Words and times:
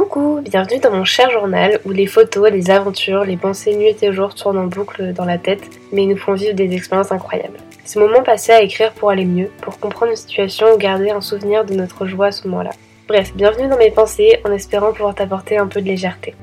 Coucou, 0.00 0.40
bienvenue 0.40 0.80
dans 0.80 0.92
mon 0.92 1.04
cher 1.04 1.30
journal 1.30 1.78
où 1.84 1.90
les 1.90 2.06
photos, 2.06 2.50
les 2.50 2.70
aventures, 2.70 3.22
les 3.22 3.36
pensées 3.36 3.76
nuit 3.76 3.94
et 4.00 4.12
jour 4.14 4.34
tournent 4.34 4.56
en 4.56 4.66
boucle 4.66 5.12
dans 5.12 5.26
la 5.26 5.36
tête, 5.36 5.60
mais 5.92 6.06
nous 6.06 6.16
font 6.16 6.32
vivre 6.32 6.54
des 6.54 6.74
expériences 6.74 7.12
incroyables. 7.12 7.58
Ce 7.84 7.98
moment 7.98 8.22
passé 8.22 8.52
à 8.52 8.62
écrire 8.62 8.92
pour 8.92 9.10
aller 9.10 9.26
mieux, 9.26 9.50
pour 9.60 9.78
comprendre 9.78 10.12
une 10.12 10.16
situation 10.16 10.72
ou 10.72 10.78
garder 10.78 11.10
un 11.10 11.20
souvenir 11.20 11.66
de 11.66 11.74
notre 11.74 12.06
joie 12.06 12.28
à 12.28 12.32
ce 12.32 12.48
moment-là. 12.48 12.70
Bref, 13.08 13.32
bienvenue 13.34 13.68
dans 13.68 13.76
mes 13.76 13.90
pensées 13.90 14.38
en 14.46 14.52
espérant 14.52 14.94
pouvoir 14.94 15.14
t'apporter 15.14 15.58
un 15.58 15.66
peu 15.66 15.82
de 15.82 15.86
légèreté. 15.86 16.34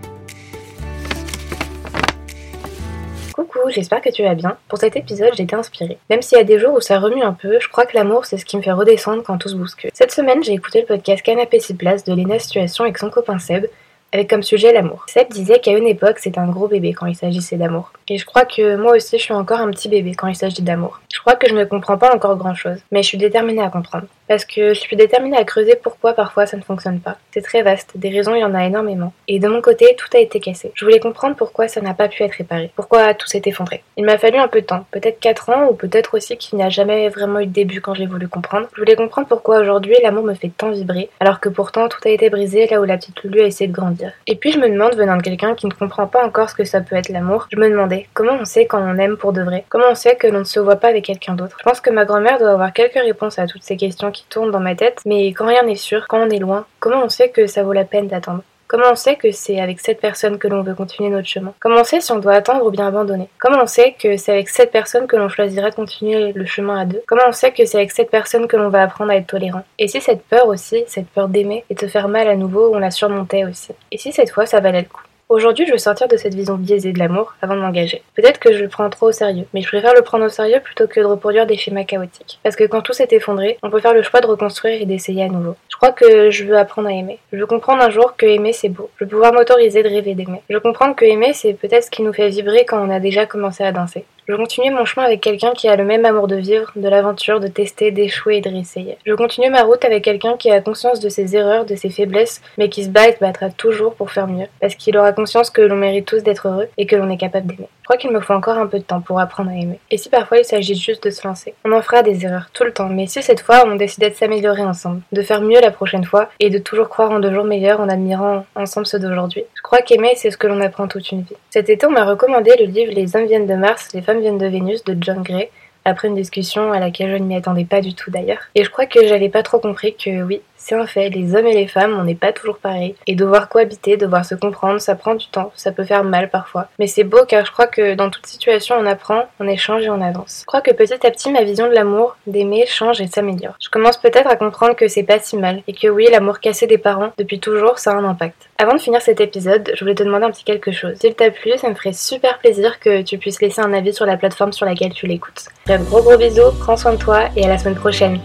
Coucou, 3.37 3.59
j'espère 3.69 4.01
que 4.01 4.09
tu 4.09 4.23
vas 4.23 4.33
bien. 4.33 4.57
Pour 4.67 4.79
cet 4.79 4.95
épisode, 4.95 5.39
été 5.39 5.55
inspirée. 5.55 5.99
Même 6.09 6.23
s'il 6.23 6.39
y 6.39 6.41
a 6.41 6.43
des 6.43 6.57
jours 6.57 6.73
où 6.73 6.81
ça 6.81 6.97
remue 6.97 7.21
un 7.21 7.33
peu, 7.33 7.59
je 7.59 7.69
crois 7.69 7.85
que 7.85 7.95
l'amour, 7.95 8.25
c'est 8.25 8.39
ce 8.39 8.45
qui 8.45 8.57
me 8.57 8.63
fait 8.63 8.71
redescendre 8.71 9.21
quand 9.21 9.37
tout 9.37 9.47
se 9.47 9.55
bouscule. 9.55 9.91
Cette 9.93 10.11
semaine, 10.11 10.43
j'ai 10.43 10.53
écouté 10.53 10.81
le 10.81 10.87
podcast 10.87 11.21
Canapé 11.21 11.59
6 11.59 11.75
places 11.75 12.03
de 12.03 12.15
Lena 12.15 12.39
Situation 12.39 12.83
avec 12.83 12.97
son 12.97 13.11
copain 13.11 13.37
Seb, 13.37 13.67
avec 14.11 14.27
comme 14.27 14.41
sujet 14.41 14.73
l'amour. 14.73 15.05
Seb 15.07 15.29
disait 15.29 15.59
qu'à 15.59 15.77
une 15.77 15.85
époque, 15.85 16.17
c'était 16.17 16.39
un 16.39 16.47
gros 16.47 16.67
bébé 16.67 16.93
quand 16.93 17.05
il 17.05 17.15
s'agissait 17.15 17.57
d'amour. 17.57 17.91
Et 18.09 18.17
je 18.17 18.25
crois 18.25 18.45
que 18.45 18.75
moi 18.77 18.93
aussi, 18.95 19.17
je 19.17 19.23
suis 19.23 19.33
encore 19.33 19.59
un 19.59 19.69
petit 19.71 19.89
bébé 19.89 20.13
quand 20.15 20.27
il 20.27 20.35
s'agit 20.35 20.61
d'amour. 20.61 21.01
Je 21.13 21.19
crois 21.19 21.35
que 21.35 21.49
je 21.49 21.55
ne 21.55 21.65
comprends 21.65 21.97
pas 21.97 22.13
encore 22.15 22.37
grand 22.37 22.55
chose, 22.55 22.79
mais 22.91 23.03
je 23.03 23.07
suis 23.07 23.17
déterminée 23.17 23.61
à 23.61 23.69
comprendre 23.69 24.07
parce 24.27 24.45
que 24.45 24.73
je 24.73 24.79
suis 24.79 24.95
déterminée 24.95 25.37
à 25.37 25.43
creuser 25.45 25.75
pourquoi 25.81 26.13
parfois 26.13 26.45
ça 26.45 26.57
ne 26.57 26.61
fonctionne 26.61 26.99
pas. 26.99 27.17
C'est 27.31 27.41
très 27.41 27.63
vaste, 27.63 27.91
des 27.95 28.09
raisons 28.09 28.35
il 28.35 28.41
y 28.41 28.43
en 28.43 28.53
a 28.53 28.65
énormément. 28.65 29.13
Et 29.27 29.39
de 29.39 29.47
mon 29.47 29.61
côté, 29.61 29.95
tout 29.97 30.09
a 30.15 30.19
été 30.19 30.39
cassé. 30.39 30.71
Je 30.75 30.85
voulais 30.85 30.99
comprendre 30.99 31.35
pourquoi 31.35 31.67
ça 31.67 31.81
n'a 31.81 31.93
pas 31.93 32.07
pu 32.07 32.23
être 32.23 32.33
réparé, 32.33 32.71
pourquoi 32.75 33.13
tout 33.13 33.27
s'est 33.27 33.41
effondré. 33.45 33.83
Il 33.95 34.05
m'a 34.05 34.17
fallu 34.17 34.37
un 34.37 34.47
peu 34.47 34.61
de 34.61 34.65
temps, 34.65 34.85
peut-être 34.91 35.19
4 35.19 35.49
ans 35.49 35.67
ou 35.69 35.73
peut-être 35.73 36.15
aussi 36.15 36.37
qu'il 36.37 36.57
n'y 36.57 36.63
a 36.63 36.69
jamais 36.69 37.09
vraiment 37.09 37.39
eu 37.39 37.45
de 37.45 37.51
début 37.51 37.81
quand 37.81 37.93
j'ai 37.93 38.05
voulu 38.05 38.27
comprendre. 38.27 38.67
Je 38.73 38.81
voulais 38.81 38.95
comprendre 38.95 39.27
pourquoi 39.27 39.59
aujourd'hui 39.59 39.95
l'amour 40.03 40.23
me 40.23 40.33
fait 40.33 40.51
tant 40.55 40.71
vibrer, 40.71 41.09
alors 41.19 41.39
que 41.39 41.49
pourtant 41.49 41.87
tout 41.87 41.99
a 42.05 42.09
été 42.09 42.29
brisé 42.29 42.67
là 42.67 42.81
où 42.81 42.83
la 42.83 42.97
petite 42.97 43.23
Lulu 43.23 43.41
a 43.41 43.45
essayé 43.45 43.67
de 43.67 43.73
grandir. 43.73 44.11
Et 44.27 44.35
puis 44.35 44.51
je 44.51 44.59
me 44.59 44.69
demande, 44.69 44.95
venant 44.95 45.17
de 45.17 45.23
quelqu'un 45.23 45.55
qui 45.55 45.67
ne 45.67 45.73
comprend 45.73 46.07
pas 46.07 46.25
encore 46.25 46.49
ce 46.49 46.55
que 46.55 46.65
ça 46.65 46.81
peut 46.81 46.95
être 46.95 47.09
l'amour, 47.09 47.47
je 47.51 47.57
me 47.57 47.69
demandais 47.69 47.96
comment 48.13 48.37
on 48.39 48.45
sait 48.45 48.65
quand 48.65 48.81
on 48.81 48.97
aime 48.97 49.17
pour 49.17 49.33
de 49.33 49.41
vrai, 49.41 49.65
comment 49.69 49.85
on 49.91 49.95
sait 49.95 50.15
que 50.15 50.27
l'on 50.27 50.39
ne 50.39 50.43
se 50.43 50.59
voit 50.59 50.75
pas 50.75 50.89
avec 50.89 51.05
quelqu'un 51.05 51.33
d'autre? 51.33 51.57
Je 51.59 51.63
pense 51.63 51.81
que 51.81 51.89
ma 51.89 52.05
grand-mère 52.05 52.39
doit 52.39 52.51
avoir 52.51 52.73
quelques 52.73 52.93
réponses 52.93 53.39
à 53.39 53.47
toutes 53.47 53.63
ces 53.63 53.77
questions 53.77 54.11
qui 54.11 54.25
tournent 54.29 54.51
dans 54.51 54.59
ma 54.59 54.75
tête, 54.75 55.01
mais 55.05 55.27
quand 55.27 55.47
rien 55.47 55.63
n'est 55.63 55.75
sûr, 55.75 56.07
quand 56.07 56.19
on 56.19 56.29
est 56.29 56.39
loin, 56.39 56.65
comment 56.79 57.03
on 57.03 57.09
sait 57.09 57.29
que 57.29 57.47
ça 57.47 57.63
vaut 57.63 57.73
la 57.73 57.85
peine 57.85 58.07
d'attendre? 58.07 58.43
Comment 58.69 58.91
on 58.91 58.95
sait 58.95 59.15
que 59.15 59.31
c'est 59.31 59.61
avec 59.61 59.79
cette 59.79 60.01
personne 60.01 60.37
que 60.37 60.49
l'on 60.49 60.61
veut 60.61 60.75
continuer 60.75 61.09
notre 61.09 61.27
chemin? 61.27 61.53
Comment 61.61 61.79
on 61.79 61.83
sait 61.85 62.01
si 62.01 62.11
on 62.11 62.19
doit 62.19 62.33
attendre 62.33 62.65
ou 62.65 62.69
bien 62.69 62.87
abandonner? 62.87 63.29
Comment 63.39 63.61
on 63.63 63.65
sait 63.65 63.95
que 63.97 64.17
c'est 64.17 64.33
avec 64.33 64.49
cette 64.49 64.71
personne 64.71 65.07
que 65.07 65.15
l'on 65.15 65.29
choisira 65.29 65.69
de 65.69 65.75
continuer 65.75 66.33
le 66.33 66.45
chemin 66.45 66.81
à 66.81 66.83
deux? 66.83 67.01
Comment 67.07 67.29
on 67.29 67.31
sait 67.31 67.53
que 67.53 67.63
c'est 67.63 67.77
avec 67.77 67.91
cette 67.91 68.11
personne 68.11 68.45
que 68.45 68.57
l'on 68.57 68.67
va 68.67 68.81
apprendre 68.81 69.11
à 69.11 69.15
être 69.15 69.27
tolérant? 69.27 69.63
Et 69.79 69.87
si 69.87 70.01
cette 70.01 70.23
peur 70.23 70.47
aussi, 70.49 70.83
cette 70.87 71.07
peur 71.07 71.29
d'aimer 71.29 71.63
et 71.69 71.75
de 71.75 71.79
se 71.79 71.87
faire 71.87 72.09
mal 72.09 72.27
à 72.27 72.35
nouveau, 72.35 72.75
on 72.75 72.79
la 72.79 72.91
surmontait 72.91 73.45
aussi? 73.45 73.71
Et 73.89 73.97
si 73.97 74.11
cette 74.11 74.31
fois 74.31 74.45
ça 74.45 74.59
valait 74.59 74.81
le 74.81 74.89
coup? 74.89 75.06
Aujourd'hui, 75.29 75.65
je 75.67 75.73
veux 75.73 75.77
sortir 75.77 76.07
de 76.07 76.15
cette 76.15 76.35
vision 76.35 76.55
biaisée 76.55 76.93
de 76.93 76.99
l'amour 76.99 77.35
avant 77.41 77.57
de 77.57 77.59
m'engager. 77.59 78.01
Peut-être 78.15 78.39
que 78.39 78.53
je 78.53 78.63
le 78.63 78.69
prends 78.69 78.89
trop 78.89 79.07
au 79.07 79.11
sérieux, 79.11 79.45
mais 79.53 79.61
je 79.61 79.67
préfère 79.67 79.93
le 79.93 80.01
prendre 80.01 80.23
au 80.23 80.29
sérieux 80.29 80.61
plutôt 80.63 80.87
que 80.87 81.01
de 81.01 81.05
reproduire 81.05 81.45
des 81.45 81.57
schémas 81.57 81.83
chaotiques. 81.83 82.39
Parce 82.43 82.55
que 82.55 82.63
quand 82.63 82.79
tout 82.79 82.93
s'est 82.93 83.09
effondré, 83.11 83.57
on 83.61 83.69
peut 83.69 83.81
faire 83.81 83.93
le 83.93 84.03
choix 84.03 84.21
de 84.21 84.27
reconstruire 84.27 84.81
et 84.81 84.85
d'essayer 84.85 85.25
à 85.25 85.27
nouveau. 85.27 85.57
Je 85.67 85.75
crois 85.75 85.91
que 85.91 86.31
je 86.31 86.45
veux 86.45 86.57
apprendre 86.57 86.87
à 86.87 86.93
aimer. 86.93 87.19
Je 87.33 87.39
veux 87.39 87.45
comprendre 87.45 87.83
un 87.83 87.89
jour 87.89 88.15
que 88.15 88.25
aimer 88.25 88.53
c'est 88.53 88.69
beau. 88.69 88.89
Je 88.95 89.03
veux 89.03 89.09
pouvoir 89.09 89.33
m'autoriser 89.33 89.83
de 89.83 89.89
rêver 89.89 90.15
d'aimer. 90.15 90.41
Je 90.49 90.55
veux 90.55 90.61
comprendre 90.61 90.95
que 90.95 91.03
aimer 91.03 91.33
c'est 91.33 91.55
peut-être 91.55 91.83
ce 91.83 91.91
qui 91.91 92.03
nous 92.03 92.13
fait 92.13 92.29
vibrer 92.29 92.63
quand 92.63 92.81
on 92.81 92.89
a 92.89 93.01
déjà 93.01 93.25
commencé 93.25 93.65
à 93.65 93.73
danser. 93.73 94.05
Je 94.29 94.35
continue 94.35 94.71
mon 94.71 94.83
chemin 94.83 95.05
avec 95.05 95.21
quelqu'un 95.21 95.53
qui 95.53 95.69
a 95.69 95.77
le 95.77 95.85
même 95.85 96.03
amour 96.03 96.27
de 96.27 96.35
vivre, 96.35 96.69
de 96.75 96.89
l'aventure, 96.89 97.39
de 97.39 97.47
tester, 97.47 97.91
d'échouer 97.91 98.37
et 98.37 98.41
de 98.41 98.49
réessayer. 98.49 98.97
Je 99.05 99.13
continue 99.13 99.49
ma 99.49 99.63
route 99.63 99.85
avec 99.85 100.03
quelqu'un 100.03 100.35
qui 100.35 100.51
a 100.51 100.59
conscience 100.59 100.99
de 100.99 101.07
ses 101.07 101.37
erreurs, 101.37 101.65
de 101.65 101.75
ses 101.75 101.89
faiblesses, 101.89 102.41
mais 102.57 102.67
qui 102.67 102.83
se 102.83 102.89
bat 102.89 103.07
et 103.07 103.13
se 103.13 103.19
battra 103.19 103.49
toujours 103.51 103.95
pour 103.95 104.11
faire 104.11 104.27
mieux, 104.27 104.47
parce 104.59 104.75
qu'il 104.75 104.97
aura 104.97 105.13
conscience 105.13 105.49
que 105.49 105.61
l'on 105.61 105.77
mérite 105.77 106.07
tous 106.07 106.23
d'être 106.23 106.49
heureux 106.49 106.67
et 106.77 106.85
que 106.85 106.97
l'on 106.97 107.09
est 107.09 107.15
capable 107.15 107.47
d'aimer. 107.47 107.69
Je 107.87 107.93
crois 107.93 108.01
qu'il 108.01 108.11
me 108.11 108.19
faut 108.19 108.33
encore 108.33 108.57
un 108.57 108.67
peu 108.67 108.79
de 108.79 108.83
temps 108.83 108.99
pour 108.99 109.17
apprendre 109.17 109.49
à 109.49 109.53
aimer. 109.53 109.79
Et 109.91 109.97
si 109.97 110.09
parfois 110.09 110.39
il 110.39 110.43
s'agit 110.43 110.75
juste 110.75 111.05
de 111.05 111.09
se 111.09 111.25
lancer, 111.25 111.53
on 111.63 111.71
en 111.71 111.81
fera 111.81 112.03
des 112.03 112.25
erreurs 112.25 112.49
tout 112.51 112.65
le 112.65 112.73
temps, 112.73 112.89
mais 112.89 113.07
si 113.07 113.23
cette 113.23 113.39
fois 113.39 113.63
on 113.65 113.77
décidait 113.77 114.09
de 114.09 114.15
s'améliorer 114.15 114.63
ensemble, 114.63 114.99
de 115.13 115.21
faire 115.21 115.39
mieux 115.39 115.61
la 115.61 115.71
prochaine 115.71 116.03
fois 116.03 116.27
et 116.41 116.49
de 116.49 116.57
toujours 116.57 116.89
croire 116.89 117.11
en 117.11 117.19
de 117.19 117.31
jours 117.31 117.45
meilleurs 117.45 117.79
en 117.79 117.87
admirant 117.87 118.45
ensemble 118.55 118.87
ceux 118.87 118.99
d'aujourd'hui, 118.99 119.45
je 119.55 119.61
crois 119.61 119.77
qu'aimer 119.77 120.11
c'est 120.17 120.31
ce 120.31 120.37
que 120.37 120.47
l'on 120.47 120.59
apprend 120.59 120.89
toute 120.89 121.09
une 121.13 121.21
vie. 121.21 121.37
Cet 121.49 121.69
été 121.69 121.85
on 121.85 121.91
m'a 121.91 122.03
recommandé 122.03 122.51
le 122.59 122.65
livre 122.65 122.91
Les 122.91 123.15
hommes 123.15 123.25
viennent 123.25 123.47
de 123.47 123.55
Mars, 123.55 123.93
les 123.93 124.01
femmes 124.01 124.19
viennent 124.19 124.37
de 124.37 124.47
Vénus 124.47 124.83
de 124.83 124.97
John 124.99 125.23
Gray, 125.23 125.49
après 125.85 126.09
une 126.09 126.15
discussion 126.15 126.73
à 126.73 126.79
laquelle 126.79 127.11
je 127.11 127.23
ne 127.23 127.23
m'y 127.25 127.37
attendais 127.37 127.63
pas 127.63 127.79
du 127.79 127.93
tout 127.93 128.11
d'ailleurs. 128.11 128.41
Et 128.55 128.65
je 128.65 128.69
crois 128.69 128.85
que 128.85 129.07
j'avais 129.07 129.29
pas 129.29 129.43
trop 129.43 129.59
compris 129.59 129.95
que 129.95 130.23
oui, 130.23 130.41
c'est 130.57 130.75
un 130.75 130.85
fait, 130.85 131.09
les 131.09 131.35
hommes 131.35 131.47
et 131.47 131.53
les 131.53 131.67
femmes, 131.67 131.95
on 131.97 132.03
n'est 132.03 132.15
pas 132.15 132.33
toujours 132.33 132.57
pareil. 132.57 132.95
Et 133.05 133.15
devoir 133.15 133.49
cohabiter, 133.49 133.97
devoir 133.97 134.25
se 134.25 134.35
comprendre, 134.35 134.79
ça 134.81 134.95
prend 134.95 135.15
du 135.15 135.27
temps, 135.27 135.51
ça 135.55 135.71
peut 135.71 135.83
faire 135.83 136.03
mal 136.03 136.29
parfois. 136.29 136.67
Mais 136.79 136.87
c'est 136.87 137.03
beau 137.03 137.25
car 137.27 137.45
je 137.45 137.51
crois 137.51 137.67
que 137.67 137.95
dans 137.95 138.09
toute 138.09 138.25
situation, 138.25 138.75
on 138.79 138.85
apprend, 138.85 139.23
on 139.39 139.47
échange 139.47 139.83
et 139.83 139.89
on 139.89 140.01
avance. 140.01 140.39
Je 140.41 140.45
crois 140.45 140.61
que 140.61 140.71
petit 140.71 141.05
à 141.05 141.11
petit, 141.11 141.31
ma 141.31 141.43
vision 141.43 141.67
de 141.67 141.73
l'amour, 141.73 142.17
d'aimer, 142.27 142.65
change 142.65 143.01
et 143.01 143.07
s'améliore. 143.07 143.55
Je 143.61 143.69
commence 143.69 143.97
peut-être 143.97 144.27
à 144.27 144.35
comprendre 144.35 144.75
que 144.75 144.87
c'est 144.87 145.03
pas 145.03 145.19
si 145.19 145.37
mal 145.37 145.61
et 145.67 145.73
que 145.73 145.87
oui, 145.87 146.07
l'amour 146.11 146.39
cassé 146.39 146.67
des 146.67 146.77
parents, 146.77 147.11
depuis 147.17 147.39
toujours, 147.39 147.79
ça 147.79 147.91
a 147.91 147.95
un 147.95 148.03
impact. 148.03 148.49
Avant 148.57 148.73
de 148.73 148.79
finir 148.79 149.01
cet 149.01 149.21
épisode, 149.21 149.71
je 149.73 149.79
voulais 149.79 149.95
te 149.95 150.03
demander 150.03 150.25
un 150.25 150.31
petit 150.31 150.43
quelque 150.43 150.71
chose. 150.71 150.97
S'il 150.99 151.15
t'a 151.15 151.31
plu, 151.31 151.51
ça 151.57 151.69
me 151.69 151.75
ferait 151.75 151.93
super 151.93 152.39
plaisir 152.39 152.79
que 152.79 153.01
tu 153.01 153.17
puisses 153.17 153.41
laisser 153.41 153.61
un 153.61 153.73
avis 153.73 153.93
sur 153.93 154.05
la 154.05 154.17
plateforme 154.17 154.53
sur 154.53 154.65
laquelle 154.65 154.93
tu 154.93 155.07
l'écoutes. 155.07 155.45
Bref, 155.65 155.81
gros 155.89 156.01
gros 156.01 156.17
bisous, 156.17 156.51
prends 156.59 156.77
soin 156.77 156.93
de 156.93 156.97
toi 156.97 157.29
et 157.35 157.45
à 157.45 157.47
la 157.47 157.57
semaine 157.57 157.75
prochaine. 157.75 158.19